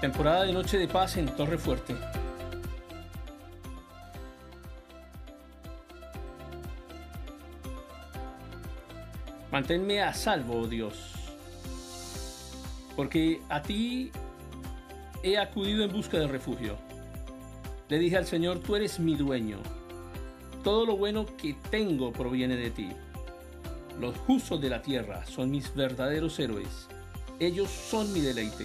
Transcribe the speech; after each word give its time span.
Temporada 0.00 0.44
de 0.44 0.52
Noche 0.54 0.78
de 0.78 0.88
Paz 0.88 1.18
en 1.18 1.26
Torre 1.26 1.58
Fuerte. 1.58 1.94
Manténme 9.52 10.00
a 10.00 10.14
salvo, 10.14 10.60
oh 10.60 10.66
Dios, 10.66 10.94
porque 12.96 13.42
a 13.50 13.60
ti 13.60 14.10
he 15.22 15.36
acudido 15.36 15.84
en 15.84 15.92
busca 15.92 16.18
de 16.18 16.28
refugio. 16.28 16.78
Le 17.90 17.98
dije 17.98 18.16
al 18.16 18.26
Señor, 18.26 18.60
tú 18.60 18.76
eres 18.76 18.98
mi 19.00 19.16
dueño. 19.16 19.58
Todo 20.64 20.86
lo 20.86 20.96
bueno 20.96 21.26
que 21.36 21.56
tengo 21.70 22.10
proviene 22.10 22.56
de 22.56 22.70
ti. 22.70 22.88
Los 24.00 24.16
justos 24.16 24.62
de 24.62 24.70
la 24.70 24.80
tierra 24.80 25.26
son 25.26 25.50
mis 25.50 25.74
verdaderos 25.74 26.38
héroes. 26.38 26.88
Ellos 27.38 27.68
son 27.68 28.10
mi 28.14 28.20
deleite. 28.20 28.64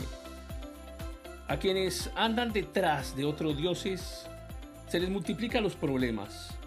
A 1.48 1.58
quienes 1.58 2.10
andan 2.16 2.52
detrás 2.52 3.16
de 3.16 3.24
otros 3.24 3.56
dioses, 3.56 4.26
se 4.88 5.00
les 5.00 5.12
multiplican 5.12 5.62
los 5.62 5.76
problemas. 5.76 6.58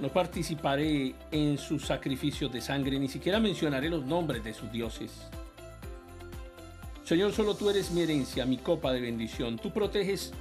No 0.00 0.08
participaré 0.08 1.14
en 1.30 1.58
sus 1.58 1.86
sacrificios 1.86 2.52
de 2.52 2.60
sangre, 2.60 2.98
ni 2.98 3.08
siquiera 3.08 3.38
mencionaré 3.38 3.88
los 3.88 4.04
nombres 4.04 4.42
de 4.42 4.52
sus 4.52 4.72
dioses. 4.72 5.12
Señor, 7.04 7.32
solo 7.32 7.54
tú 7.54 7.70
eres 7.70 7.92
mi 7.92 8.02
herencia, 8.02 8.44
mi 8.46 8.58
copa 8.58 8.92
de 8.92 9.00
bendición. 9.00 9.58
Tú 9.58 9.70
proteges 9.70 10.32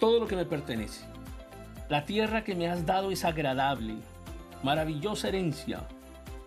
todo 0.00 0.18
lo 0.18 0.26
que 0.26 0.36
me 0.36 0.46
pertenece. 0.46 1.04
La 1.90 2.06
tierra 2.06 2.42
que 2.42 2.54
me 2.54 2.68
has 2.68 2.86
dado 2.86 3.10
es 3.10 3.26
agradable, 3.26 3.96
maravillosa 4.62 5.28
herencia. 5.28 5.86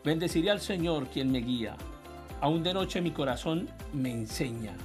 Bendeciré 0.03 0.50
al 0.50 0.59
Señor 0.59 1.08
quien 1.08 1.31
me 1.31 1.40
guía. 1.40 1.78
Aún 2.42 2.64
de 2.64 2.73
noche 2.73 3.00
mi 3.00 3.12
corazón 3.12 3.70
me 3.94 4.12
enseña. 4.12 4.76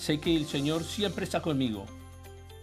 Sé 0.00 0.18
que 0.18 0.34
el 0.34 0.46
Señor 0.46 0.82
siempre 0.84 1.24
está 1.24 1.42
conmigo. 1.42 1.84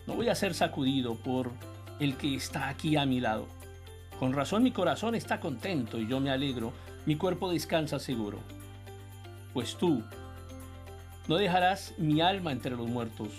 No 0.08 0.16
voy 0.16 0.28
a 0.28 0.34
ser 0.34 0.56
sacudido 0.56 1.14
por 1.14 1.52
el 2.00 2.18
que 2.18 2.34
está 2.34 2.68
aquí 2.68 2.96
a 2.96 3.06
mi 3.06 3.20
lado. 3.20 3.46
Con 4.18 4.34
razón 4.34 4.64
mi 4.64 4.72
corazón 4.72 5.14
está 5.14 5.40
contento 5.40 6.00
y 6.00 6.08
yo 6.08 6.20
me 6.20 6.32
alegro, 6.32 6.74
mi 7.06 7.16
cuerpo 7.16 7.52
descansa 7.52 8.00
seguro. 8.00 8.40
Pues 9.54 9.76
tú 9.76 10.02
no 11.28 11.36
dejarás 11.36 11.94
mi 12.00 12.22
alma 12.22 12.52
entre 12.52 12.76
los 12.76 12.88
muertos, 12.88 13.30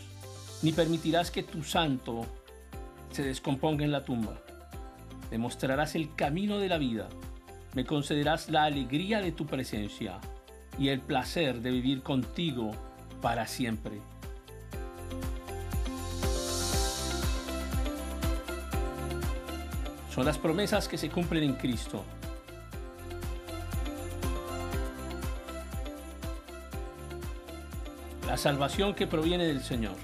ni 0.62 0.70
permitirás 0.70 1.32
que 1.32 1.42
tu 1.42 1.64
santo 1.64 2.24
se 3.10 3.24
descomponga 3.24 3.84
en 3.84 3.90
la 3.90 4.04
tumba. 4.04 4.40
Me 5.32 5.38
mostrarás 5.38 5.96
el 5.96 6.14
camino 6.14 6.58
de 6.58 6.68
la 6.68 6.78
vida, 6.78 7.08
me 7.74 7.84
concederás 7.84 8.48
la 8.48 8.62
alegría 8.62 9.20
de 9.20 9.32
tu 9.32 9.44
presencia 9.44 10.20
y 10.78 10.90
el 10.90 11.00
placer 11.00 11.62
de 11.62 11.72
vivir 11.72 12.04
contigo 12.04 12.70
para 13.20 13.46
siempre. 13.46 14.00
Son 20.14 20.26
las 20.26 20.38
promesas 20.38 20.88
que 20.88 20.98
se 20.98 21.10
cumplen 21.10 21.44
en 21.44 21.54
Cristo. 21.54 22.04
La 28.26 28.36
salvación 28.36 28.94
que 28.94 29.06
proviene 29.06 29.44
del 29.46 29.62
Señor. 29.62 29.94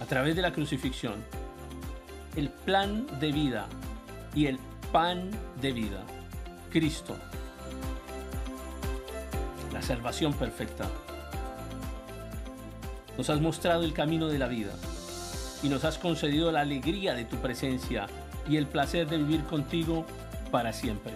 A 0.00 0.06
través 0.06 0.36
de 0.36 0.42
la 0.42 0.52
crucifixión. 0.52 1.16
El 2.36 2.48
plan 2.48 3.06
de 3.18 3.32
vida 3.32 3.66
y 4.34 4.46
el 4.46 4.58
pan 4.92 5.30
de 5.60 5.72
vida. 5.72 6.04
Cristo. 6.70 7.16
La 9.78 9.82
salvación 9.82 10.32
perfecta. 10.32 10.86
Nos 13.16 13.30
has 13.30 13.40
mostrado 13.40 13.84
el 13.84 13.92
camino 13.92 14.26
de 14.26 14.36
la 14.36 14.48
vida 14.48 14.72
y 15.62 15.68
nos 15.68 15.84
has 15.84 15.98
concedido 15.98 16.50
la 16.50 16.62
alegría 16.62 17.14
de 17.14 17.24
tu 17.24 17.36
presencia 17.36 18.08
y 18.48 18.56
el 18.56 18.66
placer 18.66 19.08
de 19.08 19.18
vivir 19.18 19.44
contigo 19.44 20.04
para 20.50 20.72
siempre. 20.72 21.12